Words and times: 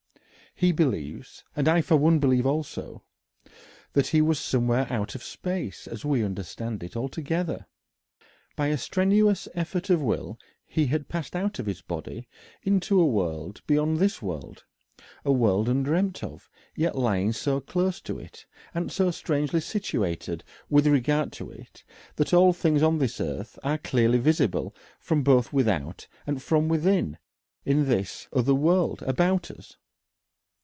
He 0.53 0.73
believes, 0.73 1.43
and 1.55 1.67
I 1.67 1.81
for 1.81 1.95
one 1.95 2.19
believe 2.19 2.45
also, 2.45 3.03
that 3.93 4.07
he 4.07 4.21
was 4.21 4.37
somewhere 4.37 4.85
out 4.93 5.15
of 5.15 5.23
space, 5.23 5.87
as 5.87 6.03
we 6.05 6.23
understand 6.25 6.83
it, 6.83 6.95
altogether. 6.95 7.65
By 8.55 8.67
a 8.67 8.77
strenuous 8.77 9.47
effort 9.55 9.89
of 9.89 10.03
will 10.03 10.37
he 10.67 10.85
had 10.87 11.07
passed 11.09 11.35
out 11.35 11.57
of 11.57 11.65
his 11.65 11.81
body 11.81 12.27
into 12.63 12.99
a 12.99 13.05
world 13.07 13.61
beyond 13.65 13.97
this 13.97 14.21
world, 14.21 14.65
a 15.25 15.31
world 15.31 15.67
undreamt 15.67 16.23
of, 16.23 16.47
yet 16.75 16.95
lying 16.95 17.31
so 17.31 17.59
close 17.59 17.99
to 18.01 18.19
it 18.19 18.45
and 18.73 18.91
so 18.91 19.09
strangely 19.09 19.61
situated 19.61 20.43
with 20.69 20.85
regard 20.85 21.31
to 21.31 21.49
it 21.49 21.83
that 22.17 22.33
all 22.35 22.53
things 22.53 22.83
on 22.83 22.99
this 22.99 23.19
earth 23.19 23.57
are 23.63 23.77
clearly 23.79 24.19
visible 24.19 24.75
both 25.09 25.47
from 25.47 25.55
without 25.55 26.07
and 26.27 26.43
from 26.43 26.67
within 26.67 27.17
in 27.65 27.87
this 27.87 28.27
other 28.33 28.53
world 28.53 29.01
about 29.03 29.49
us. 29.49 29.77